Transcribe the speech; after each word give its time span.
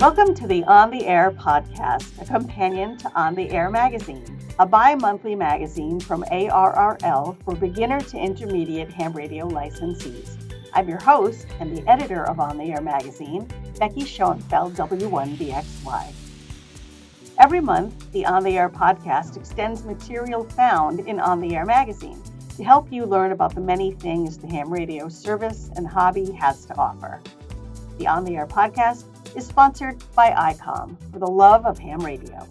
Welcome 0.00 0.34
to 0.36 0.46
the 0.46 0.64
On 0.64 0.90
the 0.90 1.06
Air 1.06 1.30
podcast, 1.30 2.22
a 2.22 2.24
companion 2.24 2.96
to 2.96 3.12
On 3.14 3.34
the 3.34 3.50
Air 3.50 3.68
magazine, 3.68 4.24
a 4.58 4.64
bi 4.64 4.94
monthly 4.94 5.34
magazine 5.34 6.00
from 6.00 6.24
ARRL 6.32 7.36
for 7.44 7.54
beginner 7.54 8.00
to 8.00 8.16
intermediate 8.16 8.90
ham 8.90 9.12
radio 9.12 9.46
licensees. 9.46 10.38
I'm 10.72 10.88
your 10.88 11.02
host 11.02 11.48
and 11.60 11.76
the 11.76 11.86
editor 11.86 12.26
of 12.26 12.40
On 12.40 12.56
the 12.56 12.72
Air 12.72 12.80
magazine, 12.80 13.46
Becky 13.78 14.06
Schoenfeld, 14.06 14.72
W1BXY. 14.72 16.12
Every 17.38 17.60
month, 17.60 18.10
the 18.12 18.24
On 18.24 18.42
the 18.42 18.56
Air 18.56 18.70
podcast 18.70 19.36
extends 19.36 19.84
material 19.84 20.44
found 20.44 21.00
in 21.00 21.20
On 21.20 21.42
the 21.42 21.54
Air 21.54 21.66
magazine 21.66 22.22
to 22.56 22.64
help 22.64 22.90
you 22.90 23.04
learn 23.04 23.32
about 23.32 23.54
the 23.54 23.60
many 23.60 23.92
things 23.92 24.38
the 24.38 24.46
ham 24.46 24.72
radio 24.72 25.10
service 25.10 25.68
and 25.76 25.86
hobby 25.86 26.32
has 26.32 26.64
to 26.64 26.76
offer. 26.78 27.20
The 27.98 28.06
On 28.06 28.24
the 28.24 28.36
Air 28.36 28.46
podcast 28.46 29.04
is 29.36 29.46
sponsored 29.46 30.02
by 30.14 30.30
ICOM 30.30 30.96
for 31.12 31.18
the 31.18 31.26
love 31.26 31.64
of 31.64 31.78
ham 31.78 32.00
radio. 32.00 32.46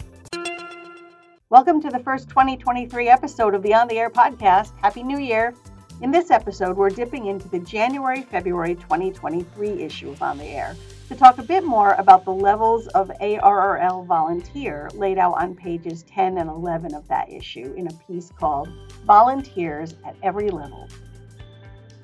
Welcome 1.50 1.80
to 1.82 1.90
the 1.90 1.98
first 1.98 2.28
2023 2.30 3.08
episode 3.08 3.54
of 3.54 3.62
the 3.62 3.74
On 3.74 3.86
the 3.86 3.98
Air 3.98 4.08
podcast. 4.08 4.72
Happy 4.80 5.02
New 5.02 5.18
Year! 5.18 5.54
In 6.00 6.10
this 6.10 6.30
episode, 6.30 6.78
we're 6.78 6.88
dipping 6.88 7.26
into 7.26 7.48
the 7.48 7.58
January 7.58 8.22
February 8.22 8.74
2023 8.76 9.82
issue 9.82 10.10
of 10.10 10.22
On 10.22 10.38
the 10.38 10.44
Air 10.44 10.74
to 11.08 11.14
talk 11.14 11.36
a 11.38 11.42
bit 11.42 11.64
more 11.64 11.92
about 11.94 12.24
the 12.24 12.32
levels 12.32 12.86
of 12.88 13.10
ARRL 13.20 14.06
volunteer 14.06 14.88
laid 14.94 15.18
out 15.18 15.34
on 15.34 15.54
pages 15.54 16.04
10 16.04 16.38
and 16.38 16.48
11 16.48 16.94
of 16.94 17.06
that 17.08 17.30
issue 17.30 17.74
in 17.76 17.88
a 17.88 17.92
piece 18.06 18.30
called 18.38 18.72
Volunteers 19.04 19.96
at 20.06 20.16
Every 20.22 20.48
Level 20.50 20.88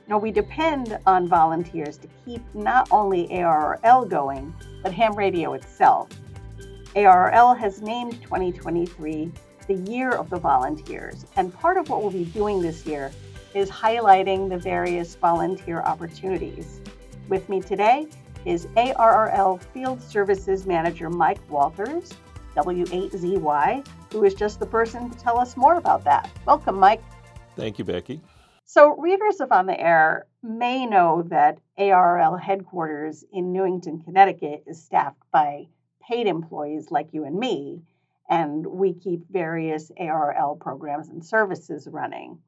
now, 0.09 0.19
we 0.19 0.31
depend 0.31 0.99
on 1.05 1.27
volunteers 1.27 1.99
to 1.99 2.09
keep 2.25 2.41
not 2.55 2.87
only 2.93 3.27
ARRL 3.29 4.09
going, 4.09 4.55
but 4.83 4.93
ham 4.93 5.17
radio 5.17 5.55
itself. 5.55 6.09
ARRL 6.95 7.59
has 7.59 7.83
named 7.83 8.23
2023 8.23 9.33
the 9.67 9.75
Year 9.91 10.13
of 10.13 10.31
the 10.31 10.39
Volunteers, 10.39 11.27
and 11.35 11.53
part 11.53 11.77
of 11.77 11.89
what 11.89 12.03
we'll 12.03 12.13
be 12.13 12.25
doing 12.27 12.63
this 12.63 12.87
year 12.87 13.11
is 13.53 13.69
highlighting 13.69 14.49
the 14.49 14.57
various 14.57 15.17
volunteer 15.17 15.81
opportunities. 15.81 16.81
With 17.29 17.49
me 17.49 17.61
today 17.61 18.07
is 18.45 18.67
ARRL 18.77 19.61
Field 19.61 20.01
Services 20.01 20.67
Manager 20.67 21.11
Mike 21.11 21.41
Walters, 21.51 22.13
W8ZY, 22.55 23.85
who 24.13 24.25
is 24.25 24.35
just 24.35 24.61
the 24.61 24.67
person 24.67 25.11
to 25.11 25.19
tell 25.19 25.37
us 25.37 25.57
more 25.57 25.75
about 25.75 26.05
that. 26.05 26.31
Welcome, 26.47 26.79
Mike. 26.79 27.03
Thank 27.57 27.81
you, 27.81 27.85
Becky. 27.85 28.21
So, 28.69 28.97
readers 28.97 29.41
of 29.41 29.53
On 29.53 29.67
the 29.67 29.81
Air 29.81 30.27
may 30.43 30.87
know 30.87 31.23
that 31.29 31.61
ARRL 31.79 32.41
headquarters 32.41 33.25
in 33.31 33.53
Newington, 33.53 34.01
Connecticut 34.01 34.65
is 34.67 34.83
staffed 34.83 35.23
by 35.31 35.69
paid 36.01 36.27
employees 36.27 36.91
like 36.91 37.15
you 37.15 37.23
and 37.23 37.39
me, 37.39 37.85
and 38.29 38.67
we 38.67 38.93
keep 38.93 39.31
various 39.31 39.93
ARRL 40.01 40.59
programs 40.59 41.09
and 41.09 41.25
services 41.25 41.87
running. 41.87 42.41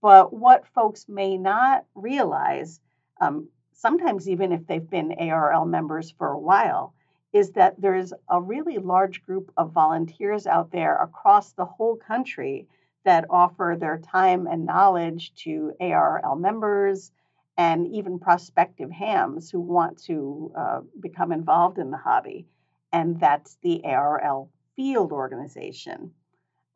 But 0.00 0.32
what 0.32 0.66
folks 0.68 1.06
may 1.06 1.36
not 1.36 1.84
realize, 1.94 2.80
um, 3.20 3.50
sometimes 3.72 4.30
even 4.30 4.52
if 4.52 4.66
they've 4.66 4.88
been 4.88 5.10
ARRL 5.20 5.68
members 5.68 6.10
for 6.10 6.28
a 6.28 6.40
while, 6.40 6.94
is 7.34 7.52
that 7.52 7.78
there's 7.78 8.14
a 8.30 8.40
really 8.40 8.78
large 8.78 9.22
group 9.22 9.52
of 9.58 9.72
volunteers 9.72 10.46
out 10.46 10.70
there 10.70 10.96
across 10.96 11.52
the 11.52 11.66
whole 11.66 11.96
country 11.96 12.66
that 13.04 13.26
offer 13.30 13.76
their 13.78 13.98
time 13.98 14.46
and 14.46 14.66
knowledge 14.66 15.34
to 15.34 15.72
ARRL 15.80 16.38
members 16.38 17.12
and 17.56 17.86
even 17.88 18.18
prospective 18.18 18.90
hams 18.90 19.50
who 19.50 19.60
want 19.60 20.02
to 20.04 20.52
uh, 20.56 20.80
become 21.00 21.32
involved 21.32 21.78
in 21.78 21.90
the 21.90 21.96
hobby. 21.96 22.46
And 22.92 23.20
that's 23.20 23.56
the 23.62 23.82
ARRL 23.84 24.48
field 24.76 25.12
organization. 25.12 26.12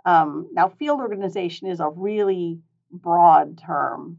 Um, 0.04 0.48
now, 0.52 0.68
field 0.68 1.00
organization 1.00 1.68
is 1.68 1.80
a 1.80 1.88
really 1.88 2.60
broad 2.92 3.58
term. 3.58 4.18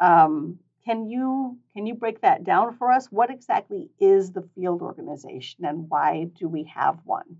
Um, 0.00 0.58
can 0.84 1.08
you 1.08 1.58
can 1.74 1.86
you 1.86 1.94
break 1.94 2.20
that 2.20 2.44
down 2.44 2.76
for 2.76 2.92
us? 2.92 3.06
What 3.10 3.30
exactly 3.30 3.90
is 3.98 4.32
the 4.32 4.48
field 4.54 4.82
organization, 4.82 5.64
and 5.64 5.88
why 5.88 6.24
do 6.38 6.46
we 6.46 6.64
have 6.64 6.98
one? 7.04 7.38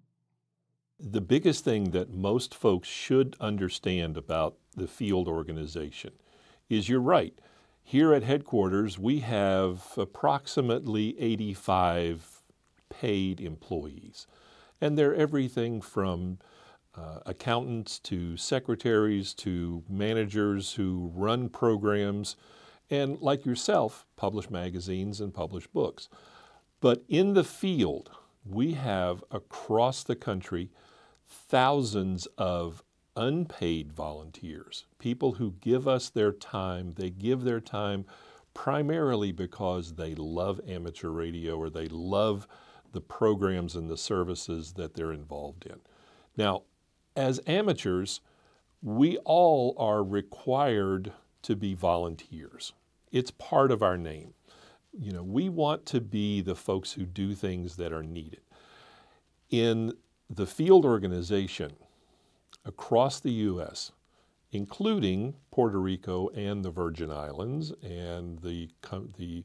The 1.01 1.21
biggest 1.21 1.65
thing 1.65 1.91
that 1.91 2.15
most 2.15 2.55
folks 2.55 2.89
should 2.89 3.35
understand 3.41 4.17
about 4.17 4.57
the 4.77 4.87
field 4.87 5.27
organization 5.27 6.13
is 6.69 6.89
you're 6.89 7.01
right. 7.01 7.37
Here 7.83 8.15
at 8.15 8.23
headquarters, 8.23 8.97
we 8.97 9.19
have 9.21 9.93
approximately 9.97 11.19
85 11.21 12.43
paid 12.89 13.41
employees, 13.41 14.29
and 14.81 14.97
they're 14.97 15.15
everything 15.15 15.81
from 15.81 16.39
uh, 16.95 17.19
accountants 17.27 17.99
to 17.99 18.37
secretaries 18.37 19.35
to 19.35 19.83
managers 19.89 20.75
who 20.75 21.11
run 21.13 21.49
programs 21.49 22.37
and, 22.89 23.21
like 23.21 23.45
yourself, 23.45 24.07
publish 24.15 24.49
magazines 24.49 25.21
and 25.21 25.35
publish 25.35 25.67
books. 25.67 26.09
But 26.81 27.03
in 27.09 27.35
the 27.35 27.45
field, 27.45 28.11
we 28.45 28.73
have 28.73 29.25
across 29.31 30.03
the 30.03 30.17
country 30.17 30.71
thousands 31.27 32.27
of 32.39 32.83
unpaid 33.17 33.93
volunteers, 33.93 34.87
people 34.99 35.33
who 35.33 35.55
give 35.61 35.87
us 35.87 36.11
their 36.11 36.33
time. 36.33 36.95
They 36.97 37.11
give 37.11 37.45
their 37.45 37.61
time 37.61 38.05
primarily 38.55 39.33
because 39.33 39.95
they 39.95 40.15
love 40.15 40.61
amateur 40.67 41.11
radio 41.11 41.57
or 41.57 41.71
they 41.71 41.89
love 41.89 42.47
the 42.93 43.01
programs 43.01 43.75
and 43.75 43.91
the 43.91 43.97
services 43.97 44.73
that 44.75 44.95
they're 44.95 45.13
involved 45.13 45.67
in. 45.67 45.81
Now, 46.37 46.63
as 47.17 47.41
amateurs, 47.47 48.21
we 48.83 49.19
all 49.19 49.75
are 49.79 50.03
required 50.03 51.13
to 51.43 51.57
be 51.57 51.75
volunteers. 51.75 52.73
It's 53.11 53.31
part 53.31 53.71
of 53.71 53.83
our 53.83 53.97
name. 53.97 54.35
You 54.99 55.13
know, 55.13 55.23
we 55.23 55.49
want 55.49 55.87
to 55.87 56.01
be 56.01 56.41
the 56.41 56.55
folks 56.55 56.93
who 56.93 57.05
do 57.05 57.35
things 57.35 57.77
that 57.77 57.93
are 57.93 58.03
needed. 58.03 58.41
In 59.51 59.95
the 60.31 60.47
field 60.47 60.85
organization 60.85 61.73
across 62.65 63.21
the 63.21 63.33
U.S., 63.33 63.93
including 64.53 65.35
Puerto 65.51 65.81
Rico 65.81 66.29
and 66.29 66.65
the 66.65 66.71
Virgin 66.71 67.11
Islands 67.11 67.73
and 67.83 68.39
the, 68.39 68.71
the 69.19 69.45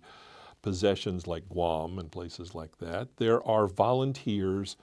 possessions 0.62 1.26
like 1.26 1.50
Guam 1.50 1.98
and 1.98 2.12
places 2.12 2.54
like 2.54 2.78
that, 2.78 3.18
there 3.18 3.46
are 3.46 3.68
volunteers 3.68 4.78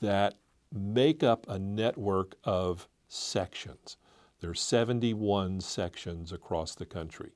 that 0.00 0.34
make 0.72 1.22
up 1.22 1.46
a 1.48 1.58
network 1.58 2.34
of 2.44 2.88
sections. 3.08 3.96
There 4.40 4.50
are 4.50 4.54
71 4.54 5.60
sections 5.60 6.32
across 6.32 6.74
the 6.74 6.86
country. 6.86 7.32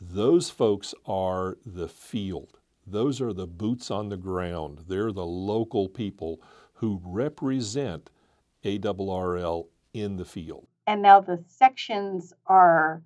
Those 0.00 0.50
folks 0.50 0.94
are 1.06 1.58
the 1.64 1.88
field. 1.88 2.58
Those 2.86 3.20
are 3.20 3.32
the 3.32 3.46
boots 3.46 3.90
on 3.90 4.08
the 4.08 4.16
ground. 4.16 4.84
They're 4.88 5.12
the 5.12 5.26
local 5.26 5.88
people 5.88 6.40
who 6.74 7.00
represent 7.04 8.10
ARRL 8.64 9.66
in 9.92 10.16
the 10.16 10.24
field. 10.24 10.66
And 10.86 11.02
now 11.02 11.20
the 11.20 11.42
sections 11.46 12.32
are 12.46 13.02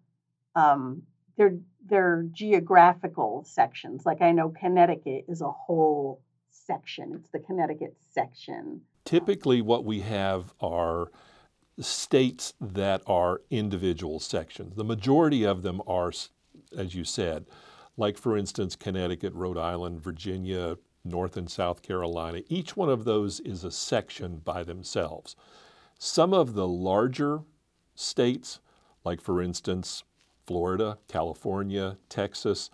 um, 0.55 1.03
they're 1.37 1.59
they're 1.87 2.25
geographical 2.31 3.45
sections. 3.45 4.07
Like 4.07 4.21
I 4.21 4.33
know 4.33 4.51
Connecticut 4.51 5.25
is 5.29 5.41
a 5.41 5.51
whole 5.51 6.21
section. 6.51 7.13
It's 7.15 7.31
the 7.31 7.41
Connecticut 7.41 7.97
section. 8.11 8.83
Typically, 9.05 9.61
what 9.63 9.85
we 9.85 10.01
have 10.01 10.53
are 10.61 11.11
states 11.81 12.55
that 12.61 13.03
are 13.07 13.41
individual 13.51 14.21
sections. 14.21 14.77
The 14.77 14.85
majority 14.85 15.45
of 15.45 15.63
them 15.63 15.81
are, 15.87 16.13
as 16.77 16.95
you 16.95 17.05
said, 17.05 17.47
like 17.97 18.19
for 18.19 18.37
instance, 18.37 18.77
Connecticut, 18.77 19.35
Rhode 19.35 19.59
Island, 19.59 20.01
Virginia, 20.01 20.77
North 21.05 21.37
and 21.37 21.51
South 21.51 21.83
Carolina. 21.83 22.43
Each 22.49 22.77
one 22.77 22.89
of 22.89 23.05
those 23.05 23.41
is 23.41 23.65
a 23.65 23.71
section 23.71 24.39
by 24.39 24.63
themselves. 24.63 25.37
Some 25.99 26.33
of 26.33 26.55
the 26.55 26.67
larger 26.67 27.41
states, 27.95 28.61
like 29.05 29.21
for 29.21 29.43
instance, 29.43 30.05
Florida, 30.47 30.99
California, 31.09 31.99
Texas, 32.09 32.71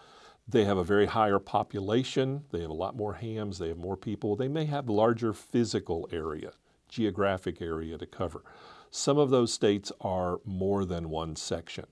they 0.46 0.64
have 0.64 0.78
a 0.78 0.84
very 0.84 1.06
higher 1.06 1.38
population, 1.38 2.44
they 2.52 2.62
have 2.62 2.70
a 2.70 2.74
lot 2.74 2.96
more 2.96 3.14
hams, 3.14 3.58
they 3.58 3.68
have 3.68 3.76
more 3.76 3.96
people, 3.96 4.34
they 4.34 4.48
may 4.48 4.64
have 4.64 4.88
larger 4.88 5.34
physical 5.34 6.08
area, 6.10 6.52
geographic 6.88 7.60
area 7.60 7.98
to 7.98 8.06
cover. 8.06 8.42
Some 8.90 9.18
of 9.18 9.28
those 9.28 9.52
states 9.52 9.92
are 10.00 10.40
more 10.46 10.86
than 10.86 11.10
one 11.10 11.36
section. 11.36 11.86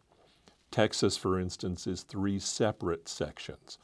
Texas, 0.77 1.17
for 1.17 1.41
instance, 1.41 1.87
is 1.87 2.03
three 2.03 2.39
separate 2.39 3.09
sections. 3.09 3.79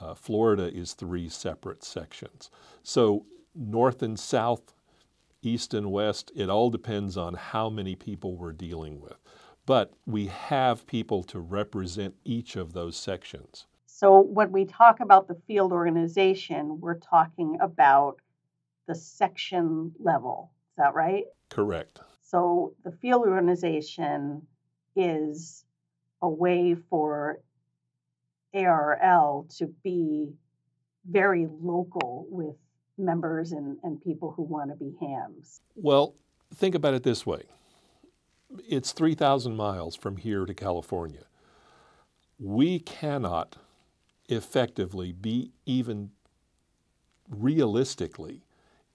Uh, 0.00 0.14
Florida 0.14 0.64
is 0.64 0.92
three 0.92 1.28
separate 1.28 1.84
sections. 1.84 2.50
So 2.82 3.24
north 3.54 4.02
and 4.02 4.18
south, 4.18 4.74
east 5.42 5.74
and 5.74 5.92
west, 5.92 6.32
it 6.34 6.50
all 6.50 6.70
depends 6.70 7.16
on 7.16 7.34
how 7.34 7.70
many 7.70 7.94
people 7.94 8.36
we're 8.36 8.50
dealing 8.50 9.00
with. 9.00 9.16
But 9.64 9.92
we 10.06 10.26
have 10.26 10.88
people 10.88 11.22
to 11.22 11.38
represent 11.38 12.16
each 12.24 12.56
of 12.56 12.72
those 12.72 12.96
sections. 12.96 13.66
So 13.86 14.18
when 14.18 14.50
we 14.50 14.64
talk 14.64 14.98
about 14.98 15.28
the 15.28 15.40
field 15.46 15.70
organization, 15.70 16.80
we're 16.80 16.98
talking 16.98 17.58
about 17.60 18.16
the 18.88 18.96
section 18.96 19.92
level. 20.00 20.50
Is 20.72 20.78
that 20.78 20.94
right? 20.94 21.26
Correct. 21.48 22.00
So 22.22 22.74
the 22.82 22.90
field 22.90 23.24
organization 23.24 24.48
is 24.96 25.64
a 26.22 26.28
way 26.28 26.76
for 26.88 27.38
ARRL 28.54 29.56
to 29.58 29.66
be 29.82 30.32
very 31.10 31.48
local 31.60 32.26
with 32.30 32.56
members 32.96 33.52
and, 33.52 33.76
and 33.82 34.02
people 34.02 34.32
who 34.36 34.42
want 34.42 34.70
to 34.70 34.76
be 34.76 34.94
hams. 35.00 35.60
Well, 35.74 36.14
think 36.54 36.74
about 36.74 36.94
it 36.94 37.02
this 37.02 37.26
way 37.26 37.42
it's 38.68 38.92
3,000 38.92 39.56
miles 39.56 39.96
from 39.96 40.16
here 40.16 40.44
to 40.44 40.54
California. 40.54 41.24
We 42.38 42.78
cannot 42.78 43.56
effectively 44.28 45.12
be 45.12 45.50
even 45.66 46.10
realistically 47.28 48.44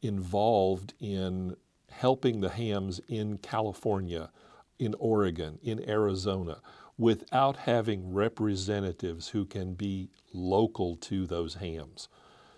involved 0.01 0.93
in 0.99 1.55
helping 1.89 2.39
the 2.39 2.49
hams 2.49 3.01
in 3.07 3.37
California, 3.39 4.29
in 4.77 4.95
Oregon, 4.99 5.59
in 5.61 5.87
Arizona, 5.89 6.61
without 6.99 7.55
having 7.55 8.13
representatives 8.13 9.29
who 9.29 9.45
can 9.45 9.73
be 9.73 10.09
local 10.33 10.97
to 10.97 11.25
those 11.25 11.55
hams. 11.55 12.09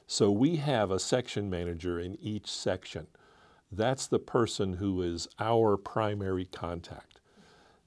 So 0.07 0.31
we 0.31 0.55
have 0.57 0.89
a 0.89 0.99
section 0.99 1.47
manager 1.49 1.99
in 1.99 2.17
each 2.19 2.51
section. 2.51 3.05
That's 3.71 4.07
the 4.07 4.19
person 4.19 4.73
who 4.73 5.03
is 5.03 5.27
our 5.39 5.77
primary 5.77 6.45
contact. 6.45 7.21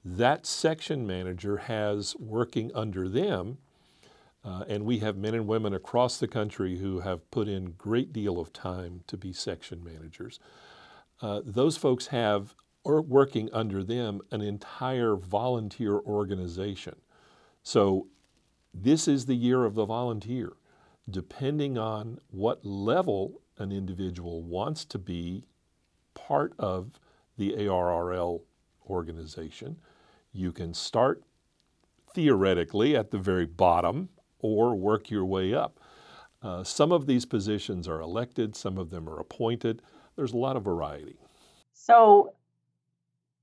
That 0.03 0.45
section 0.45 1.05
manager 1.05 1.57
has 1.57 2.15
working 2.15 2.71
under 2.73 3.09
them, 3.09 3.57
uh, 4.43 4.63
and 4.67 4.85
we 4.85 4.99
have 4.99 5.17
men 5.17 5.35
and 5.35 5.47
women 5.47 5.73
across 5.73 6.17
the 6.17 6.27
country 6.27 6.77
who 6.77 7.01
have 7.01 7.29
put 7.31 7.49
in 7.49 7.73
great 7.77 8.13
deal 8.13 8.39
of 8.39 8.53
time 8.53 9.01
to 9.07 9.17
be 9.17 9.33
section 9.33 9.83
managers. 9.83 10.39
Uh, 11.21 11.41
those 11.43 11.75
folks 11.75 12.07
have 12.07 12.55
or 12.85 13.01
working 13.01 13.49
under 13.51 13.83
them 13.83 14.21
an 14.31 14.41
entire 14.41 15.17
volunteer 15.17 15.95
organization. 15.95 16.95
So 17.63 18.07
this 18.73 19.07
is 19.07 19.25
the 19.25 19.35
year 19.35 19.65
of 19.65 19.75
the 19.75 19.85
volunteer 19.85 20.53
depending 21.09 21.77
on 21.77 22.19
what 22.31 22.65
level 22.65 23.41
an 23.57 23.71
individual 23.71 24.41
wants 24.41 24.85
to 24.85 24.97
be 24.97 25.45
part 26.13 26.53
of 26.57 26.99
the 27.37 27.53
ARRL 27.53 28.41
organization, 28.89 29.77
you 30.31 30.51
can 30.51 30.73
start 30.73 31.23
theoretically 32.13 32.95
at 32.95 33.11
the 33.11 33.17
very 33.17 33.45
bottom 33.45 34.09
or 34.39 34.75
work 34.75 35.09
your 35.09 35.25
way 35.25 35.53
up. 35.53 35.79
Uh, 36.41 36.63
some 36.63 36.91
of 36.91 37.07
these 37.07 37.25
positions 37.25 37.87
are 37.87 38.01
elected, 38.01 38.55
some 38.55 38.77
of 38.77 38.89
them 38.89 39.09
are 39.09 39.19
appointed. 39.19 39.81
There's 40.15 40.33
a 40.33 40.37
lot 40.37 40.55
of 40.55 40.63
variety. 40.63 41.17
So, 41.73 42.33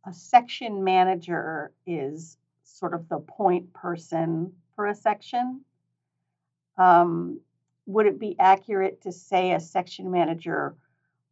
a 0.04 0.12
section 0.12 0.82
manager 0.82 1.72
is 1.86 2.36
sort 2.64 2.94
of 2.94 3.08
the 3.08 3.18
point 3.18 3.72
person 3.72 4.52
for 4.74 4.86
a 4.86 4.94
section. 4.94 5.60
Um, 6.76 7.40
would 7.86 8.06
it 8.06 8.18
be 8.18 8.36
accurate 8.38 9.02
to 9.02 9.12
say 9.12 9.52
a 9.52 9.60
section 9.60 10.10
manager 10.10 10.74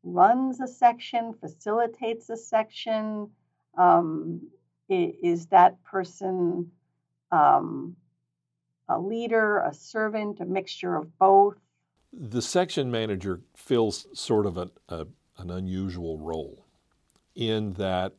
runs 0.03 0.61
a 0.61 0.69
section, 0.69 1.35
facilitates 1.35 2.31
a 2.31 2.37
section? 2.37 3.31
Um, 3.77 4.43
is 4.89 5.47
that 5.47 5.83
person 5.85 6.71
um, 7.31 7.97
a 8.89 8.99
leader, 8.99 9.59
a 9.59 9.73
servant, 9.73 10.41
a 10.41 10.45
mixture 10.45 10.97
of 10.97 11.17
both? 11.19 11.57
The 12.13 12.43
section 12.43 12.91
manager 12.91 13.41
fills 13.55 14.07
sort 14.13 14.47
of 14.47 14.57
a, 14.57 14.71
a, 14.89 15.07
an 15.39 15.51
unusual 15.51 16.19
role 16.19 16.67
in 17.37 17.75
that 17.75 18.15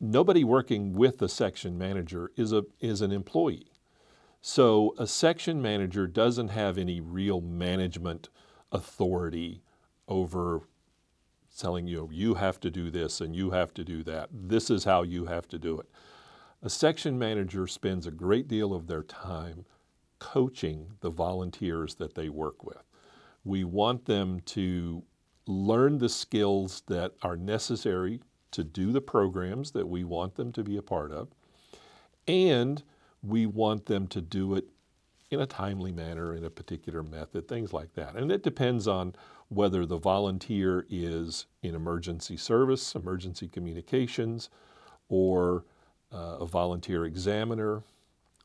nobody 0.00 0.44
working 0.44 0.92
with 0.92 1.20
a 1.22 1.28
section 1.28 1.76
manager 1.76 2.30
is, 2.36 2.52
a, 2.52 2.64
is 2.80 3.00
an 3.00 3.12
employee. 3.12 3.72
So 4.40 4.94
a 4.98 5.06
section 5.06 5.60
manager 5.60 6.06
doesn't 6.06 6.48
have 6.48 6.78
any 6.78 7.00
real 7.00 7.40
management 7.40 8.28
authority 8.70 9.62
over 10.06 10.62
telling 11.58 11.86
you, 11.86 12.08
you 12.12 12.34
have 12.34 12.60
to 12.60 12.70
do 12.70 12.90
this 12.90 13.20
and 13.20 13.34
you 13.34 13.50
have 13.50 13.74
to 13.74 13.84
do 13.84 14.02
that. 14.04 14.28
This 14.32 14.70
is 14.70 14.84
how 14.84 15.02
you 15.02 15.26
have 15.26 15.48
to 15.48 15.58
do 15.58 15.78
it. 15.80 15.86
A 16.62 16.70
section 16.70 17.18
manager 17.18 17.66
spends 17.66 18.06
a 18.06 18.12
great 18.12 18.48
deal 18.48 18.72
of 18.72 18.86
their 18.86 19.02
time 19.02 19.64
coaching 20.18 20.92
the 21.00 21.10
volunteers 21.10 21.96
that 21.96 22.14
they 22.14 22.28
work 22.28 22.64
with. 22.64 22.82
We 23.44 23.64
want 23.64 24.04
them 24.06 24.40
to 24.46 25.02
learn 25.46 25.98
the 25.98 26.08
skills 26.08 26.82
that 26.88 27.12
are 27.22 27.36
necessary 27.36 28.20
to 28.50 28.64
do 28.64 28.92
the 28.92 29.00
programs 29.00 29.72
that 29.72 29.88
we 29.88 30.04
want 30.04 30.36
them 30.36 30.52
to 30.52 30.62
be 30.62 30.76
a 30.76 30.82
part 30.82 31.12
of 31.12 31.28
and 32.26 32.82
we 33.22 33.46
want 33.46 33.86
them 33.86 34.06
to 34.06 34.20
do 34.20 34.54
it 34.54 34.68
in 35.30 35.40
a 35.40 35.46
timely 35.46 35.92
manner, 35.92 36.34
in 36.34 36.44
a 36.44 36.50
particular 36.50 37.02
method, 37.02 37.48
things 37.48 37.72
like 37.72 37.94
that. 37.94 38.14
And 38.14 38.30
it 38.30 38.42
depends 38.42 38.86
on 38.86 39.14
whether 39.48 39.84
the 39.84 39.98
volunteer 39.98 40.86
is 40.88 41.46
in 41.62 41.74
emergency 41.74 42.36
service, 42.36 42.94
emergency 42.94 43.48
communications, 43.48 44.50
or 45.08 45.64
uh, 46.12 46.36
a 46.40 46.46
volunteer 46.46 47.04
examiner, 47.04 47.82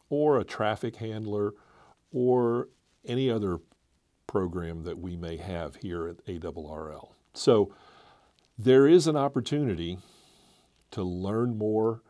or 0.10 0.40
a 0.40 0.44
traffic 0.44 0.98
handler, 0.98 1.54
or 2.12 2.70
any 3.06 3.30
other 3.30 3.60
program 4.28 4.84
that 4.84 4.98
we 4.98 5.16
may 5.16 5.38
have 5.38 5.76
here 5.78 6.08
at 6.08 6.26
ARRL. 6.26 7.10
So 7.34 7.74
there 8.58 8.88
is 8.88 9.08
an 9.08 9.16
opportunity 9.16 9.98
to 10.92 11.04
learn 11.04 11.58
more 11.58 12.02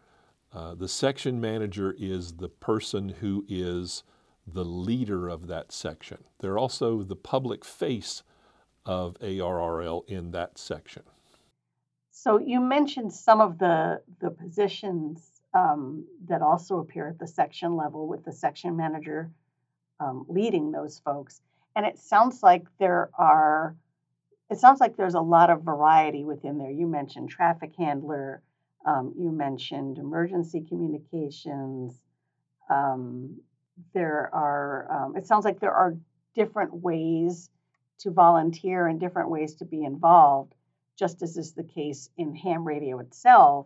uh, 0.53 0.75
the 0.75 0.87
section 0.87 1.41
manager 1.41 1.95
is 1.97 2.33
the 2.33 2.49
person 2.49 3.09
who 3.09 3.43
is 3.49 4.03
the 4.45 4.63
leader 4.65 5.27
of 5.27 5.47
that 5.47 5.71
section. 5.71 6.23
They're 6.39 6.59
also 6.59 7.01
the 7.01 7.15
public 7.15 7.65
face 7.65 8.23
of 8.85 9.17
ARRL 9.19 10.07
in 10.07 10.31
that 10.31 10.57
section. 10.57 11.03
So 12.11 12.39
you 12.39 12.59
mentioned 12.61 13.13
some 13.13 13.41
of 13.41 13.57
the 13.57 14.01
the 14.19 14.29
positions 14.29 15.41
um, 15.53 16.05
that 16.27 16.41
also 16.41 16.77
appear 16.79 17.09
at 17.09 17.19
the 17.19 17.27
section 17.27 17.75
level 17.75 18.07
with 18.07 18.23
the 18.23 18.31
section 18.31 18.75
manager 18.75 19.31
um, 19.99 20.25
leading 20.27 20.71
those 20.71 20.99
folks, 20.99 21.41
and 21.75 21.85
it 21.85 21.97
sounds 21.97 22.43
like 22.43 22.65
there 22.79 23.09
are. 23.17 23.75
It 24.53 24.59
sounds 24.59 24.79
like 24.79 24.95
there's 24.95 25.15
a 25.15 25.19
lot 25.19 25.49
of 25.49 25.63
variety 25.63 26.23
within 26.23 26.59
there. 26.59 26.69
You 26.69 26.85
mentioned 26.85 27.31
traffic 27.31 27.73
handler, 27.75 28.43
um, 28.85 29.15
you 29.17 29.31
mentioned 29.31 29.97
emergency 29.97 30.61
communications. 30.61 31.99
Um, 32.69 33.41
there 33.95 34.29
are, 34.31 34.87
um, 34.91 35.17
it 35.17 35.25
sounds 35.25 35.43
like 35.43 35.59
there 35.59 35.73
are 35.73 35.97
different 36.35 36.71
ways 36.71 37.49
to 38.01 38.11
volunteer 38.11 38.85
and 38.85 38.99
different 38.99 39.31
ways 39.31 39.55
to 39.55 39.65
be 39.65 39.83
involved, 39.83 40.53
just 40.99 41.23
as 41.23 41.35
is 41.35 41.53
the 41.53 41.63
case 41.63 42.11
in 42.15 42.35
ham 42.35 42.63
radio 42.63 42.99
itself. 42.99 43.65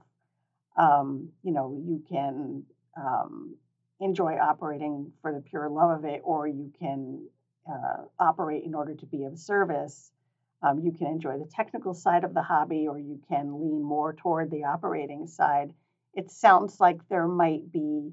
Um, 0.78 1.32
you 1.44 1.52
know, 1.52 1.82
you 1.86 2.02
can 2.08 2.64
um, 2.96 3.58
enjoy 4.00 4.38
operating 4.38 5.12
for 5.22 5.34
the 5.34 5.42
pure 5.42 5.68
love 5.68 6.00
of 6.00 6.06
it, 6.06 6.22
or 6.24 6.48
you 6.48 6.72
can 6.80 7.28
uh, 7.70 8.04
operate 8.18 8.64
in 8.64 8.74
order 8.74 8.96
to 8.96 9.06
be 9.06 9.26
of 9.26 9.38
service. 9.38 10.14
Um, 10.62 10.80
you 10.80 10.92
can 10.92 11.08
enjoy 11.08 11.38
the 11.38 11.50
technical 11.54 11.94
side 11.94 12.24
of 12.24 12.34
the 12.34 12.42
hobby 12.42 12.88
or 12.88 12.98
you 12.98 13.22
can 13.28 13.62
lean 13.62 13.84
more 13.84 14.14
toward 14.14 14.50
the 14.50 14.64
operating 14.64 15.28
side. 15.28 15.74
It 16.14 16.32
sounds 16.32 16.80
like 16.80 17.08
there 17.10 17.28
might 17.28 17.72
be 17.72 18.12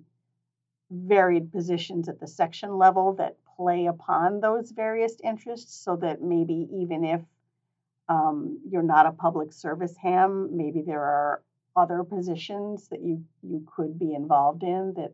varied 0.90 1.50
positions 1.50 2.08
at 2.08 2.20
the 2.20 2.26
section 2.26 2.76
level 2.76 3.14
that 3.14 3.38
play 3.56 3.86
upon 3.86 4.40
those 4.40 4.70
various 4.70 5.16
interests 5.24 5.74
so 5.74 5.96
that 5.96 6.20
maybe 6.20 6.68
even 6.72 7.04
if 7.04 7.22
um, 8.08 8.60
you're 8.68 8.82
not 8.82 9.06
a 9.06 9.12
public 9.12 9.52
service 9.52 9.96
ham, 9.96 10.50
maybe 10.52 10.82
there 10.82 11.02
are 11.02 11.42
other 11.76 12.04
positions 12.04 12.88
that 12.88 13.02
you, 13.02 13.24
you 13.42 13.66
could 13.74 13.98
be 13.98 14.12
involved 14.12 14.62
in 14.62 14.92
that 14.96 15.12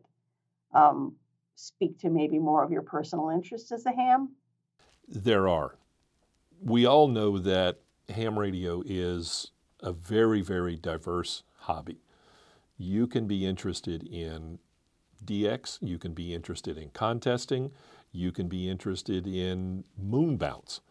um, 0.73 1.15
speak 1.55 1.99
to 1.99 2.09
maybe 2.09 2.39
more 2.39 2.63
of 2.63 2.71
your 2.71 2.81
personal 2.81 3.29
interest 3.29 3.71
as 3.71 3.85
a 3.85 3.91
ham? 3.91 4.35
There 5.07 5.47
are 5.47 5.75
we 6.63 6.85
all 6.85 7.07
know 7.07 7.39
that 7.39 7.79
ham 8.09 8.37
radio 8.37 8.83
is 8.85 9.51
a 9.81 9.91
very, 9.91 10.41
very 10.41 10.75
diverse 10.75 11.43
hobby. 11.61 12.01
You 12.77 13.07
can 13.07 13.27
be 13.27 13.45
interested 13.45 14.03
in 14.03 14.59
DX, 15.25 15.79
you 15.81 15.97
can 15.97 16.13
be 16.13 16.33
interested 16.33 16.77
in 16.77 16.89
contesting, 16.89 17.71
you 18.11 18.31
can 18.31 18.47
be 18.47 18.69
interested 18.69 19.25
in 19.25 19.83
moon 19.97 20.37
bounce. 20.37 20.81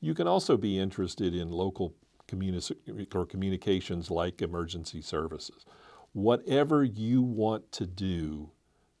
You 0.00 0.14
can 0.14 0.26
also 0.26 0.56
be 0.56 0.78
interested 0.78 1.34
in 1.34 1.50
local 1.50 1.94
communi- 2.28 3.14
or 3.14 3.26
communications 3.26 4.10
like 4.10 4.42
emergency 4.42 5.00
services. 5.00 5.64
Whatever 6.12 6.84
you 6.84 7.22
want 7.22 7.70
to 7.72 7.86
do, 7.86 8.50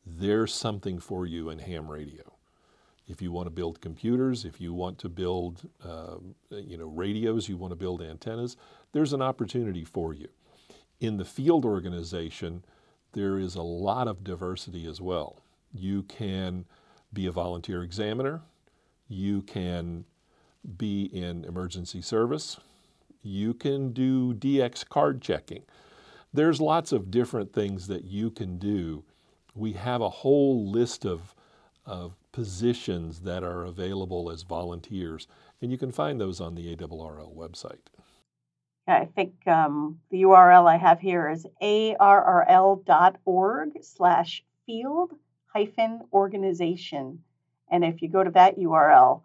there's 0.04 0.52
something 0.52 0.98
for 0.98 1.26
you 1.26 1.50
in 1.50 1.58
ham 1.58 1.90
radio. 1.90 2.33
If 3.06 3.20
you 3.20 3.32
want 3.32 3.46
to 3.46 3.50
build 3.50 3.80
computers, 3.80 4.44
if 4.44 4.60
you 4.60 4.72
want 4.72 4.98
to 5.00 5.08
build, 5.08 5.68
uh, 5.84 6.16
you 6.50 6.78
know, 6.78 6.86
radios, 6.86 7.48
you 7.48 7.56
want 7.56 7.72
to 7.72 7.76
build 7.76 8.00
antennas, 8.00 8.56
there's 8.92 9.12
an 9.12 9.20
opportunity 9.20 9.84
for 9.84 10.14
you. 10.14 10.28
In 11.00 11.18
the 11.18 11.24
field 11.24 11.64
organization, 11.64 12.64
there 13.12 13.38
is 13.38 13.54
a 13.54 13.62
lot 13.62 14.08
of 14.08 14.24
diversity 14.24 14.86
as 14.86 15.00
well. 15.00 15.42
You 15.72 16.02
can 16.04 16.64
be 17.12 17.26
a 17.26 17.32
volunteer 17.32 17.82
examiner, 17.82 18.40
you 19.08 19.42
can 19.42 20.04
be 20.78 21.04
in 21.04 21.44
emergency 21.44 22.00
service, 22.00 22.58
you 23.22 23.54
can 23.54 23.92
do 23.92 24.34
DX 24.34 24.88
card 24.88 25.20
checking. 25.20 25.62
There's 26.32 26.60
lots 26.60 26.90
of 26.90 27.10
different 27.10 27.52
things 27.52 27.86
that 27.86 28.04
you 28.04 28.30
can 28.30 28.58
do. 28.58 29.04
We 29.54 29.74
have 29.74 30.00
a 30.00 30.08
whole 30.08 30.68
list 30.68 31.04
of, 31.04 31.34
of 31.86 32.16
positions 32.34 33.20
that 33.20 33.44
are 33.44 33.64
available 33.64 34.28
as 34.28 34.42
volunteers, 34.42 35.28
and 35.62 35.70
you 35.70 35.78
can 35.78 35.92
find 35.92 36.20
those 36.20 36.40
on 36.40 36.56
the 36.56 36.74
ARRL 36.74 37.32
website. 37.32 37.86
I 38.88 39.04
think 39.04 39.46
um, 39.46 40.00
the 40.10 40.22
URL 40.22 40.68
I 40.68 40.76
have 40.76 40.98
here 40.98 41.30
is 41.30 41.46
arrl.org 41.62 42.08
slash 43.82 44.44
field 44.66 45.12
hyphen 45.46 46.00
organization. 46.12 47.22
And 47.70 47.84
if 47.84 48.02
you 48.02 48.08
go 48.08 48.24
to 48.24 48.32
that 48.32 48.58
URL, 48.58 49.22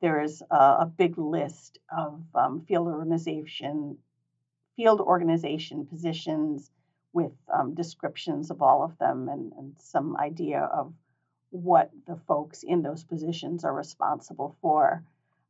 there 0.00 0.22
is 0.22 0.42
a, 0.50 0.54
a 0.56 0.92
big 0.96 1.18
list 1.18 1.78
of 1.96 2.22
um, 2.34 2.64
field 2.66 2.88
organization 2.88 3.98
field 4.76 5.00
organization 5.00 5.86
positions 5.86 6.70
with 7.12 7.32
um, 7.52 7.74
descriptions 7.74 8.50
of 8.50 8.60
all 8.60 8.82
of 8.82 8.96
them 8.98 9.28
and, 9.28 9.52
and 9.58 9.74
some 9.78 10.16
idea 10.18 10.60
of 10.60 10.92
what 11.56 11.90
the 12.06 12.16
folks 12.28 12.62
in 12.62 12.82
those 12.82 13.04
positions 13.04 13.64
are 13.64 13.74
responsible 13.74 14.56
for. 14.60 15.02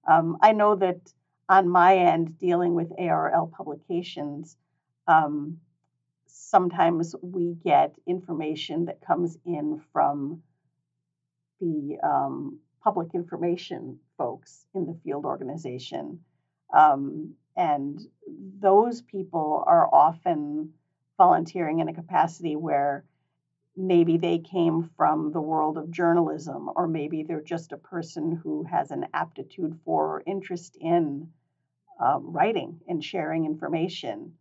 Um, 0.09 0.39
I 0.41 0.53
know 0.53 0.77
that 0.77 1.13
on 1.49 1.69
my 1.69 1.97
end, 1.97 2.39
dealing 2.39 2.75
with 2.75 2.97
ARRL 2.99 3.51
publications, 3.53 4.57
um, 5.07 5.59
sometimes 6.27 7.15
we 7.23 7.55
get 7.65 7.95
information 8.07 8.87
that 8.87 9.01
comes 9.01 9.37
in 9.45 9.81
from 9.93 10.43
the 11.61 11.99
um, 12.03 12.59
public 12.83 13.15
information 13.15 13.99
folks 14.19 14.67
in 14.75 14.87
the 14.87 14.99
field 15.05 15.25
organization. 15.25 16.21
Um, 16.73 17.35
and 17.57 18.01
those 18.61 19.03
people 19.03 19.65
are 19.67 19.89
often 19.93 20.73
volunteering 21.17 21.79
in 21.79 21.89
a 21.89 21.95
capacity 21.95 22.57
where 22.57 23.05
maybe 23.77 24.17
they 24.17 24.39
came 24.39 24.91
from 24.97 25.33
the 25.33 25.41
world 25.41 25.77
of 25.77 25.91
journalism, 25.91 26.71
or 26.75 26.87
maybe 26.87 27.23
they're 27.23 27.43
just 27.43 27.73
a 27.73 27.77
person 27.77 28.41
who 28.43 28.65
has 28.65 28.91
an 28.91 29.07
aptitude 29.13 29.79
for 29.85 30.17
or 30.17 30.23
interest 30.27 30.77
in 30.81 31.29
um, 32.01 32.33
writing 32.33 32.81
and 32.89 33.05
sharing 33.05 33.45
information. 33.45 34.33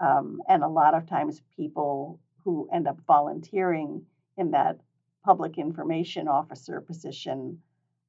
Um, 0.00 0.42
and 0.48 0.62
a 0.64 0.68
lot 0.68 0.94
of 0.94 1.06
times, 1.06 1.42
people 1.56 2.18
who 2.44 2.68
end 2.72 2.88
up 2.88 2.98
volunteering 3.06 4.04
in 4.36 4.50
that 4.50 4.80
public 5.24 5.58
information 5.58 6.26
officer 6.26 6.80
position, 6.80 7.62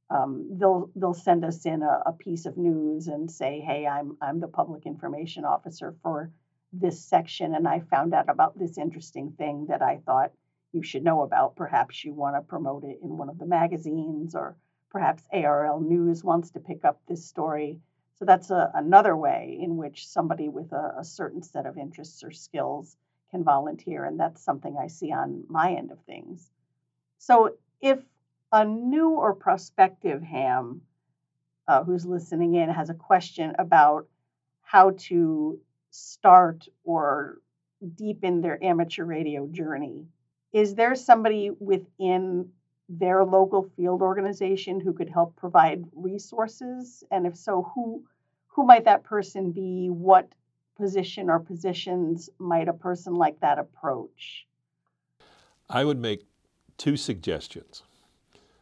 um, 0.09 0.57
they'll 0.57 0.89
they'll 0.95 1.13
send 1.13 1.45
us 1.45 1.65
in 1.65 1.83
a, 1.83 2.03
a 2.07 2.13
piece 2.13 2.45
of 2.47 2.57
news 2.57 3.07
and 3.07 3.29
say, 3.29 3.59
"Hey, 3.59 3.85
I'm 3.85 4.17
I'm 4.21 4.39
the 4.39 4.47
public 4.47 4.85
information 4.87 5.45
officer 5.45 5.95
for 6.01 6.31
this 6.71 7.03
section, 7.03 7.53
and 7.53 7.67
I 7.67 7.81
found 7.81 8.13
out 8.15 8.29
about 8.29 8.57
this 8.57 8.77
interesting 8.79 9.33
thing 9.37 9.67
that 9.69 9.83
I 9.83 9.97
thought 10.05 10.31
you 10.73 10.83
should 10.83 11.03
know 11.03 11.21
about. 11.21 11.55
Perhaps 11.55 12.03
you 12.03 12.13
want 12.13 12.35
to 12.35 12.41
promote 12.41 12.83
it 12.83 12.99
in 13.01 13.17
one 13.17 13.29
of 13.29 13.37
the 13.37 13.45
magazines, 13.45 14.35
or 14.35 14.57
perhaps 14.89 15.23
ARRL 15.33 15.81
News 15.81 16.23
wants 16.23 16.51
to 16.51 16.59
pick 16.59 16.83
up 16.83 16.99
this 17.07 17.25
story. 17.25 17.79
So 18.15 18.25
that's 18.25 18.49
a, 18.51 18.71
another 18.73 19.15
way 19.15 19.57
in 19.61 19.77
which 19.77 20.07
somebody 20.07 20.49
with 20.49 20.71
a, 20.71 20.95
a 20.99 21.03
certain 21.03 21.41
set 21.41 21.65
of 21.65 21.77
interests 21.77 22.23
or 22.23 22.31
skills 22.31 22.97
can 23.31 23.43
volunteer, 23.43 24.05
and 24.05 24.19
that's 24.19 24.43
something 24.43 24.77
I 24.77 24.87
see 24.87 25.11
on 25.11 25.43
my 25.47 25.73
end 25.73 25.91
of 25.91 25.99
things. 26.01 26.51
So 27.17 27.55
if 27.81 27.99
a 28.51 28.65
new 28.65 29.09
or 29.09 29.33
prospective 29.33 30.21
ham 30.21 30.81
uh, 31.67 31.83
who's 31.83 32.05
listening 32.05 32.55
in 32.55 32.69
has 32.69 32.89
a 32.89 32.93
question 32.93 33.55
about 33.57 34.07
how 34.61 34.91
to 34.91 35.59
start 35.89 36.67
or 36.83 37.39
deepen 37.95 38.41
their 38.41 38.63
amateur 38.63 39.05
radio 39.05 39.47
journey, 39.47 40.05
is 40.53 40.75
there 40.75 40.95
somebody 40.95 41.49
within 41.59 42.49
their 42.87 43.25
local 43.25 43.69
field 43.75 44.01
organization 44.01 44.79
who 44.79 44.93
could 44.93 45.09
help 45.09 45.35
provide 45.35 45.83
resources? 45.93 47.03
And 47.11 47.25
if 47.25 47.35
so, 47.35 47.71
who 47.73 48.03
who 48.47 48.65
might 48.65 48.85
that 48.85 49.03
person 49.03 49.51
be? 49.51 49.87
What 49.89 50.31
position 50.77 51.29
or 51.29 51.39
positions 51.39 52.29
might 52.37 52.67
a 52.67 52.73
person 52.73 53.15
like 53.15 53.39
that 53.39 53.57
approach? 53.57 54.45
I 55.69 55.85
would 55.85 55.99
make 55.99 56.27
two 56.77 56.97
suggestions. 56.97 57.83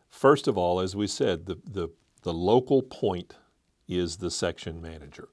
First 0.09 0.47
of 0.47 0.57
all, 0.57 0.79
as 0.79 0.95
we 0.95 1.07
said, 1.07 1.45
the, 1.45 1.57
the, 1.65 1.89
the 2.23 2.33
local 2.33 2.81
point 2.81 3.35
is 3.87 4.17
the 4.17 4.31
section 4.31 4.81
manager. 4.81 5.29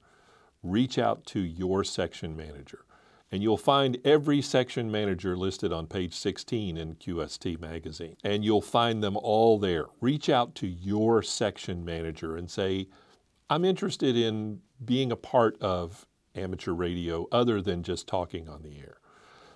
Reach 0.63 0.97
out 0.97 1.25
to 1.27 1.39
your 1.39 1.83
section 1.83 2.35
manager. 2.35 2.85
And 3.31 3.43
you'll 3.43 3.57
find 3.57 3.99
every 4.03 4.41
section 4.41 4.89
manager 4.89 5.37
listed 5.37 5.71
on 5.71 5.85
page 5.85 6.15
16 6.15 6.77
in 6.77 6.95
QST 6.95 7.59
magazine. 7.59 8.15
And 8.23 8.43
you'll 8.43 8.61
find 8.61 9.03
them 9.03 9.15
all 9.17 9.59
there. 9.59 9.85
Reach 10.01 10.29
out 10.29 10.55
to 10.55 10.67
your 10.67 11.21
section 11.21 11.85
manager 11.85 12.35
and 12.35 12.49
say, 12.49 12.87
I'm 13.49 13.65
interested 13.65 14.15
in 14.15 14.61
being 14.83 15.11
a 15.11 15.15
part 15.15 15.61
of 15.61 16.07
amateur 16.35 16.71
radio 16.71 17.27
other 17.31 17.61
than 17.61 17.83
just 17.83 18.07
talking 18.07 18.49
on 18.49 18.63
the 18.63 18.79
air. 18.79 18.97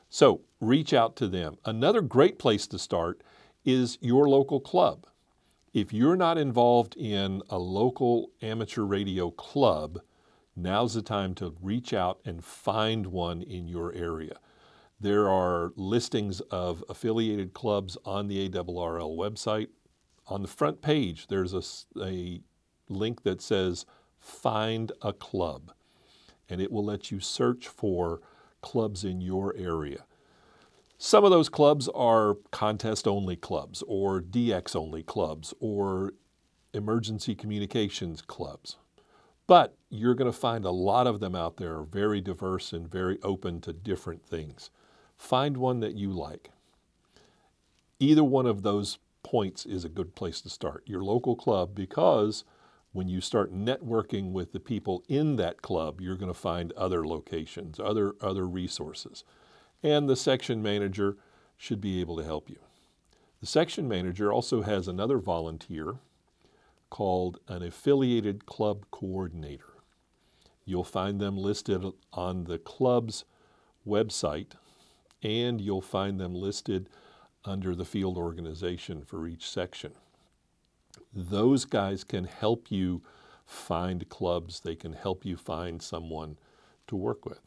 So 0.09 0.41
reach 0.59 0.93
out 0.93 1.15
to 1.17 1.27
them. 1.27 1.57
Another 1.65 2.01
great 2.01 2.37
place 2.37 2.67
to 2.67 2.77
start 2.77 3.21
is 3.65 3.97
your 4.01 4.29
local 4.29 4.59
club. 4.59 5.07
If 5.73 5.91
you're 5.91 6.15
not 6.15 6.37
involved 6.37 6.95
in 6.95 7.41
a 7.49 7.57
local 7.57 8.29
amateur 8.41 8.83
radio 8.83 9.31
club, 9.31 9.99
now's 10.55 10.93
the 10.93 11.01
time 11.01 11.33
to 11.35 11.55
reach 11.61 11.93
out 11.93 12.19
and 12.25 12.43
find 12.43 13.07
one 13.07 13.41
in 13.41 13.67
your 13.67 13.93
area. 13.93 14.37
There 14.99 15.27
are 15.29 15.73
listings 15.75 16.39
of 16.51 16.83
affiliated 16.87 17.53
clubs 17.53 17.97
on 18.05 18.27
the 18.27 18.47
ARRL 18.47 19.17
website. 19.17 19.67
On 20.27 20.41
the 20.41 20.47
front 20.47 20.81
page, 20.81 21.27
there's 21.27 21.53
a, 21.53 21.61
a 22.01 22.41
link 22.87 23.23
that 23.23 23.41
says 23.41 23.85
Find 24.19 24.91
a 25.01 25.11
Club, 25.11 25.73
and 26.47 26.61
it 26.61 26.71
will 26.71 26.85
let 26.85 27.11
you 27.11 27.19
search 27.19 27.67
for 27.67 28.21
clubs 28.61 29.03
in 29.03 29.19
your 29.19 29.53
area. 29.57 30.05
Some 30.97 31.25
of 31.25 31.31
those 31.31 31.49
clubs 31.49 31.89
are 31.89 32.37
contest 32.51 33.05
only 33.05 33.35
clubs, 33.35 33.83
or 33.85 34.21
DX 34.21 34.73
only 34.73 35.03
clubs, 35.03 35.53
or 35.59 36.13
emergency 36.73 37.35
communications 37.35 38.21
clubs. 38.21 38.77
But 39.45 39.75
you're 39.89 40.15
going 40.15 40.31
to 40.31 40.37
find 40.37 40.65
a 40.65 40.71
lot 40.71 41.07
of 41.07 41.19
them 41.19 41.35
out 41.35 41.57
there 41.57 41.81
very 41.81 42.21
diverse 42.21 42.73
and 42.73 42.89
very 42.89 43.19
open 43.23 43.61
to 43.61 43.73
different 43.73 44.25
things. 44.25 44.69
Find 45.17 45.57
one 45.57 45.79
that 45.81 45.95
you 45.95 46.11
like. 46.11 46.49
Either 47.99 48.23
one 48.23 48.45
of 48.45 48.63
those 48.63 48.99
points 49.21 49.65
is 49.65 49.85
a 49.85 49.89
good 49.89 50.15
place 50.15 50.41
to 50.41 50.49
start. 50.49 50.83
Your 50.85 51.03
local 51.03 51.35
club, 51.35 51.75
because 51.75 52.43
when 52.91 53.07
you 53.07 53.21
start 53.21 53.53
networking 53.53 54.31
with 54.31 54.51
the 54.51 54.59
people 54.59 55.03
in 55.07 55.35
that 55.37 55.61
club, 55.61 55.99
you're 55.99 56.15
going 56.15 56.33
to 56.33 56.39
find 56.39 56.71
other 56.73 57.05
locations, 57.05 57.79
other, 57.79 58.13
other 58.21 58.47
resources. 58.47 59.23
And 59.81 60.07
the 60.07 60.15
section 60.15 60.61
manager 60.61 61.17
should 61.57 61.81
be 61.81 61.99
able 62.01 62.17
to 62.17 62.23
help 62.23 62.49
you. 62.49 62.59
The 63.41 63.47
section 63.47 63.87
manager 63.87 64.31
also 64.31 64.61
has 64.61 64.87
another 64.87 65.17
volunteer 65.17 65.95
called 66.93 67.39
an 67.47 67.63
affiliated 67.63 68.45
club 68.45 68.85
coordinator. 68.91 69.73
You'll 70.63 70.83
find 70.83 71.19
them 71.19 71.35
listed 71.35 71.83
on 72.13 72.43
the 72.43 72.59
club's 72.59 73.25
website, 73.85 74.51
and 75.23 75.59
you'll 75.59 75.81
find 75.81 76.19
them 76.19 76.35
listed 76.35 76.87
under 77.45 77.73
the 77.73 77.83
field 77.83 78.15
organization 78.15 79.01
for 79.01 79.27
each 79.27 79.49
section. 79.49 79.93
Those 81.11 81.65
guys 81.65 82.03
can 82.03 82.25
help 82.25 82.69
you 82.69 83.01
find 83.47 84.07
clubs, 84.09 84.59
they 84.59 84.75
can 84.75 84.93
help 84.93 85.25
you 85.25 85.35
find 85.35 85.81
someone 85.81 86.37
to 86.85 86.95
work 86.95 87.25
with. 87.25 87.41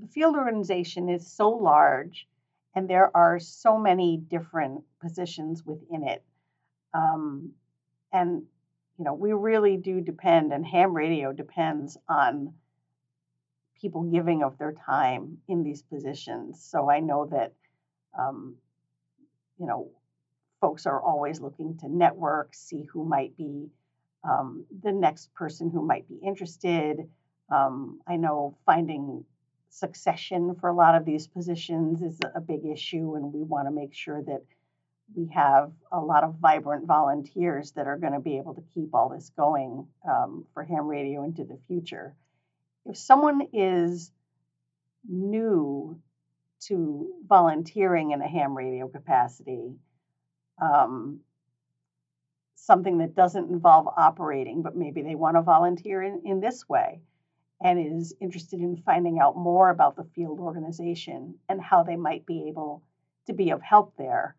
The 0.00 0.08
field 0.08 0.34
organization 0.34 1.10
is 1.10 1.26
so 1.26 1.50
large 1.50 2.26
and 2.74 2.88
there 2.88 3.14
are 3.14 3.38
so 3.38 3.76
many 3.76 4.16
different 4.16 4.82
positions 4.98 5.66
within 5.66 6.08
it. 6.08 6.24
Um, 6.94 7.50
and 8.14 8.44
you 8.98 9.04
know, 9.04 9.14
we 9.14 9.32
really 9.32 9.76
do 9.76 10.00
depend, 10.00 10.52
and 10.52 10.66
ham 10.66 10.92
radio 10.92 11.32
depends 11.32 11.96
on 12.08 12.54
people 13.80 14.02
giving 14.02 14.42
of 14.42 14.58
their 14.58 14.72
time 14.72 15.38
in 15.46 15.62
these 15.62 15.82
positions. 15.82 16.60
So 16.64 16.90
I 16.90 16.98
know 16.98 17.26
that, 17.26 17.52
um, 18.18 18.56
you 19.58 19.66
know, 19.66 19.90
folks 20.60 20.84
are 20.86 21.00
always 21.00 21.40
looking 21.40 21.78
to 21.78 21.88
network, 21.88 22.54
see 22.54 22.82
who 22.92 23.04
might 23.04 23.36
be 23.36 23.68
um, 24.28 24.64
the 24.82 24.90
next 24.90 25.32
person 25.32 25.70
who 25.70 25.86
might 25.86 26.08
be 26.08 26.18
interested. 26.26 27.08
Um, 27.50 28.00
I 28.06 28.16
know 28.16 28.58
finding 28.66 29.24
succession 29.70 30.56
for 30.60 30.70
a 30.70 30.74
lot 30.74 30.96
of 30.96 31.04
these 31.04 31.28
positions 31.28 32.02
is 32.02 32.18
a 32.34 32.40
big 32.40 32.66
issue, 32.66 33.14
and 33.14 33.32
we 33.32 33.44
want 33.44 33.68
to 33.68 33.70
make 33.70 33.94
sure 33.94 34.22
that 34.24 34.42
we 35.14 35.28
have 35.34 35.72
a 35.90 36.00
lot 36.00 36.24
of 36.24 36.36
vibrant 36.36 36.86
volunteers 36.86 37.72
that 37.72 37.86
are 37.86 37.96
going 37.96 38.12
to 38.12 38.20
be 38.20 38.36
able 38.36 38.54
to 38.54 38.62
keep 38.74 38.94
all 38.94 39.08
this 39.08 39.30
going 39.36 39.86
um, 40.08 40.44
for 40.52 40.64
ham 40.64 40.86
radio 40.86 41.24
into 41.24 41.44
the 41.44 41.58
future. 41.66 42.14
If 42.84 42.96
someone 42.96 43.48
is 43.52 44.12
new 45.08 45.98
to 46.60 47.08
volunteering 47.26 48.10
in 48.10 48.20
a 48.20 48.28
ham 48.28 48.56
radio 48.56 48.88
capacity, 48.88 49.76
um, 50.60 51.20
something 52.54 52.98
that 52.98 53.14
doesn't 53.14 53.50
involve 53.50 53.88
operating, 53.96 54.62
but 54.62 54.76
maybe 54.76 55.02
they 55.02 55.14
want 55.14 55.36
to 55.36 55.42
volunteer 55.42 56.02
in, 56.02 56.22
in 56.24 56.40
this 56.40 56.68
way 56.68 57.00
and 57.62 57.78
is 57.78 58.14
interested 58.20 58.60
in 58.60 58.76
finding 58.76 59.18
out 59.18 59.36
more 59.36 59.70
about 59.70 59.96
the 59.96 60.06
field 60.14 60.38
organization 60.38 61.34
and 61.48 61.60
how 61.60 61.82
they 61.82 61.96
might 61.96 62.26
be 62.26 62.46
able 62.48 62.82
to 63.26 63.32
be 63.32 63.50
of 63.50 63.62
help 63.62 63.94
there. 63.96 64.36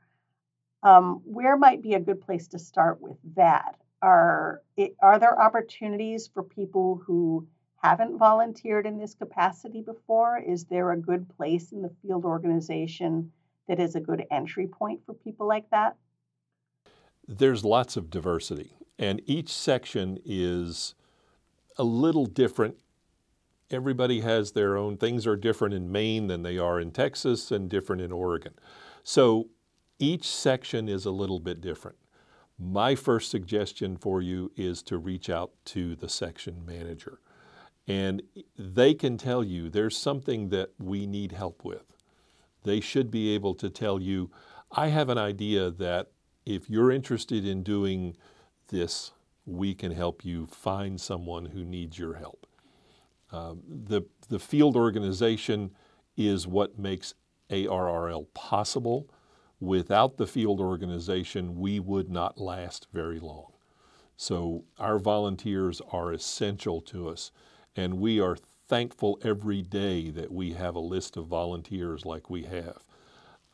Um, 0.81 1.21
where 1.25 1.57
might 1.57 1.81
be 1.81 1.93
a 1.93 1.99
good 1.99 2.21
place 2.21 2.47
to 2.49 2.59
start 2.59 3.01
with 3.01 3.17
that? 3.35 3.75
Are, 4.01 4.61
it, 4.77 4.95
are 5.01 5.19
there 5.19 5.41
opportunities 5.41 6.29
for 6.33 6.41
people 6.41 7.01
who 7.05 7.47
haven't 7.81 8.17
volunteered 8.17 8.85
in 8.85 8.97
this 8.97 9.13
capacity 9.13 9.81
before? 9.81 10.37
Is 10.37 10.65
there 10.65 10.91
a 10.91 10.97
good 10.97 11.27
place 11.35 11.71
in 11.71 11.81
the 11.81 11.91
field 12.01 12.25
organization 12.25 13.31
that 13.67 13.79
is 13.79 13.95
a 13.95 13.99
good 13.99 14.25
entry 14.31 14.67
point 14.67 15.01
for 15.05 15.13
people 15.13 15.47
like 15.47 15.69
that? 15.71 15.95
There's 17.27 17.63
lots 17.63 17.95
of 17.95 18.09
diversity, 18.09 18.73
and 18.97 19.21
each 19.25 19.49
section 19.49 20.17
is 20.25 20.95
a 21.77 21.83
little 21.83 22.25
different. 22.25 22.77
Everybody 23.69 24.21
has 24.21 24.53
their 24.53 24.77
own 24.77 24.97
things 24.97 25.27
are 25.27 25.35
different 25.35 25.75
in 25.75 25.91
Maine 25.91 26.27
than 26.27 26.41
they 26.41 26.57
are 26.57 26.79
in 26.79 26.91
Texas 26.91 27.51
and 27.51 27.69
different 27.69 28.01
in 28.01 28.11
Oregon. 28.11 28.53
So 29.03 29.49
each 29.99 30.27
section 30.27 30.87
is 30.87 31.05
a 31.05 31.11
little 31.11 31.39
bit 31.39 31.61
different. 31.61 31.97
My 32.57 32.95
first 32.95 33.29
suggestion 33.29 33.97
for 33.97 34.21
you 34.21 34.51
is 34.55 34.81
to 34.83 34.97
reach 34.97 35.29
out 35.29 35.51
to 35.65 35.95
the 35.95 36.09
section 36.09 36.65
manager. 36.65 37.19
And 37.87 38.21
they 38.57 38.93
can 38.93 39.17
tell 39.17 39.43
you 39.43 39.69
there's 39.69 39.97
something 39.97 40.49
that 40.49 40.71
we 40.77 41.05
need 41.05 41.31
help 41.31 41.63
with. 41.63 41.95
They 42.63 42.79
should 42.81 43.09
be 43.09 43.33
able 43.33 43.55
to 43.55 43.69
tell 43.69 43.99
you, 44.01 44.29
I 44.71 44.87
have 44.87 45.09
an 45.09 45.17
idea 45.17 45.71
that 45.71 46.11
if 46.45 46.69
you're 46.69 46.91
interested 46.91 47.45
in 47.45 47.63
doing 47.63 48.15
this, 48.67 49.11
we 49.45 49.73
can 49.73 49.91
help 49.91 50.23
you 50.23 50.45
find 50.45 50.99
someone 50.99 51.45
who 51.45 51.63
needs 51.63 51.97
your 51.97 52.15
help. 52.15 52.45
Um, 53.31 53.61
the, 53.67 54.03
the 54.27 54.39
field 54.39 54.75
organization 54.75 55.71
is 56.17 56.45
what 56.45 56.77
makes 56.77 57.13
ARRL 57.49 58.27
possible. 58.33 59.09
Without 59.59 60.17
the 60.17 60.27
field 60.27 60.61
organization, 60.61 61.59
we 61.59 61.79
would 61.79 62.09
not 62.09 62.39
last 62.39 62.87
very 62.93 63.19
long. 63.19 63.51
So 64.15 64.63
our 64.77 64.99
volunteers 64.99 65.81
are 65.91 66.11
essential 66.13 66.81
to 66.81 67.09
us, 67.09 67.31
and 67.75 67.99
we 67.99 68.19
are 68.19 68.37
thankful 68.67 69.19
every 69.23 69.61
day 69.61 70.11
that 70.11 70.31
we 70.31 70.53
have 70.53 70.75
a 70.75 70.79
list 70.79 71.17
of 71.17 71.27
volunteers 71.27 72.05
like 72.05 72.29
we 72.29 72.43
have. 72.43 72.83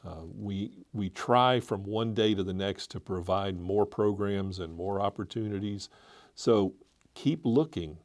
Uh, 0.06 0.26
we, 0.38 0.86
we 0.94 1.10
try 1.10 1.60
from 1.60 1.84
one 1.84 2.14
day 2.14 2.36
to 2.36 2.44
the 2.44 2.54
next 2.54 2.92
to 2.92 3.00
provide 3.00 3.60
more 3.60 3.86
programs 3.86 4.60
and 4.60 4.76
more 4.76 5.02
opportunities. 5.02 5.90
So 6.36 6.74
keep 7.16 7.42
looking. 7.44 7.98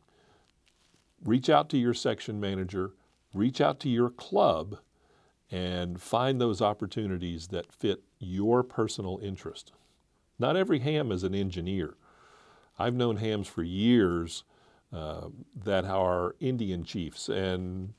Reach 1.22 1.50
out 1.50 1.68
to 1.70 1.76
your 1.76 1.92
section 1.92 2.40
manager, 2.40 2.92
reach 3.34 3.60
out 3.60 3.80
to 3.80 3.90
your 3.90 4.08
club, 4.08 4.78
and 5.50 6.00
find 6.00 6.40
those 6.40 6.62
opportunities 6.62 7.48
that 7.48 7.72
fit 7.72 8.02
your 8.18 8.62
personal 8.62 9.18
interest. 9.22 9.72
Not 10.38 10.56
every 10.56 10.78
ham 10.80 11.10
is 11.10 11.24
an 11.24 11.34
engineer. 11.34 11.94
I've 12.78 12.94
known 12.94 13.16
hams 13.16 13.48
for 13.48 13.62
years 13.62 14.44
uh, 14.92 15.28
that 15.64 15.84
are 15.84 16.34
Indian 16.40 16.84
chiefs 16.84 17.28
and 17.28 17.94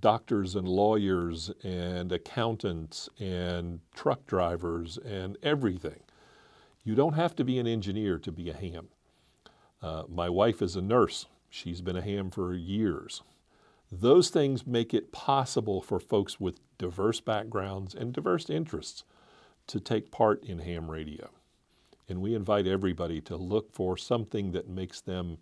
doctors 0.00 0.54
and 0.54 0.66
lawyers 0.66 1.50
and 1.62 2.12
accountants 2.12 3.08
and 3.18 3.80
truck 3.94 4.26
drivers 4.26 4.98
and 4.98 5.36
everything. 5.42 6.00
You 6.82 6.94
don't 6.94 7.14
have 7.14 7.36
to 7.36 7.44
be 7.44 7.58
an 7.58 7.66
engineer 7.66 8.18
to 8.18 8.32
be 8.32 8.50
a 8.50 8.54
ham. 8.54 8.88
Uh, 9.82 10.04
my 10.08 10.28
wife 10.28 10.62
is 10.62 10.76
a 10.76 10.82
nurse. 10.82 11.26
She's 11.48 11.80
been 11.80 11.96
a 11.96 12.02
ham 12.02 12.30
for 12.30 12.54
years. 12.54 13.22
Those 13.92 14.30
things 14.30 14.66
make 14.66 14.94
it 14.94 15.12
possible 15.12 15.82
for 15.82 15.98
folks 15.98 16.38
with 16.38 16.60
diverse 16.78 17.20
backgrounds 17.20 17.94
and 17.94 18.12
diverse 18.12 18.48
interests 18.48 19.04
to 19.66 19.80
take 19.80 20.12
part 20.12 20.44
in 20.44 20.60
ham 20.60 20.90
radio. 20.90 21.30
And 22.08 22.20
we 22.20 22.34
invite 22.34 22.66
everybody 22.66 23.20
to 23.22 23.36
look 23.36 23.72
for 23.72 23.96
something 23.96 24.52
that 24.52 24.68
makes 24.68 25.00
them 25.00 25.38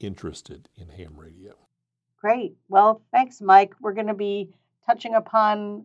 interested 0.00 0.68
in 0.76 0.90
ham 0.90 1.14
radio. 1.16 1.54
Great. 2.20 2.56
Well, 2.68 3.02
thanks, 3.12 3.40
Mike. 3.40 3.74
We're 3.80 3.92
going 3.92 4.06
to 4.08 4.14
be 4.14 4.50
touching 4.84 5.14
upon 5.14 5.84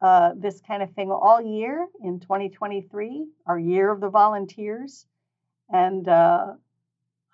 uh, 0.00 0.32
this 0.36 0.60
kind 0.60 0.82
of 0.82 0.92
thing 0.92 1.10
all 1.10 1.42
year 1.42 1.86
in 2.02 2.20
2023, 2.20 3.26
our 3.46 3.58
year 3.58 3.90
of 3.90 4.00
the 4.00 4.08
volunteers, 4.08 5.06
and 5.72 6.08
uh, 6.08 6.54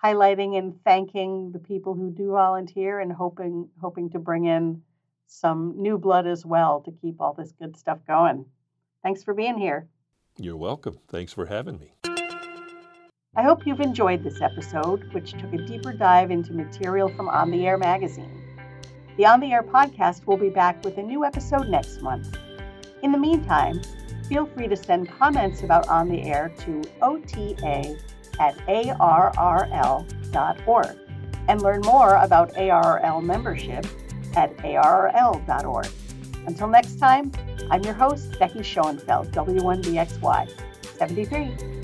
highlighting 0.02 0.58
and 0.58 0.82
thanking 0.84 1.52
the 1.52 1.58
people 1.58 1.94
who 1.94 2.10
do 2.10 2.32
volunteer 2.32 3.00
and 3.00 3.12
hoping 3.12 3.68
hoping 3.80 4.10
to 4.10 4.18
bring 4.18 4.44
in 4.44 4.82
some 5.26 5.74
new 5.76 5.98
blood 5.98 6.26
as 6.26 6.46
well 6.46 6.80
to 6.82 6.92
keep 6.92 7.20
all 7.20 7.34
this 7.34 7.52
good 7.52 7.76
stuff 7.76 7.98
going. 8.06 8.44
Thanks 9.02 9.24
for 9.24 9.34
being 9.34 9.58
here. 9.58 9.88
You're 10.38 10.56
welcome. 10.56 10.98
Thanks 11.08 11.32
for 11.32 11.46
having 11.46 11.78
me. 11.78 11.94
I 13.38 13.42
hope 13.42 13.66
you've 13.66 13.80
enjoyed 13.80 14.22
this 14.22 14.40
episode, 14.40 15.12
which 15.12 15.32
took 15.32 15.52
a 15.52 15.58
deeper 15.58 15.92
dive 15.92 16.30
into 16.30 16.52
material 16.52 17.08
from 17.08 17.28
On 17.28 17.50
the 17.50 17.66
Air 17.66 17.76
magazine. 17.76 18.42
The 19.16 19.26
On 19.26 19.40
the 19.40 19.52
Air 19.52 19.62
podcast 19.62 20.26
will 20.26 20.36
be 20.36 20.50
back 20.50 20.82
with 20.84 20.98
a 20.98 21.02
new 21.02 21.24
episode 21.24 21.68
next 21.68 22.00
month. 22.02 22.36
In 23.02 23.12
the 23.12 23.18
meantime, 23.18 23.82
feel 24.28 24.46
free 24.46 24.68
to 24.68 24.76
send 24.76 25.08
comments 25.08 25.62
about 25.62 25.88
On 25.88 26.08
the 26.08 26.22
Air 26.22 26.52
to 26.60 26.82
ota 27.02 27.56
at 28.38 28.56
arrl.org 28.66 30.06
and 31.48 31.62
learn 31.62 31.80
more 31.82 32.16
about 32.16 32.52
ARRL 32.54 33.22
membership 33.22 33.86
at 34.36 34.56
arrl.org. 34.58 35.86
Until 36.46 36.68
next 36.68 36.98
time, 36.98 37.32
I'm 37.70 37.82
your 37.82 37.94
host, 37.94 38.38
Becky 38.38 38.62
Schoenfeld, 38.62 39.32
W1BXY 39.32 40.50
73. 40.98 41.75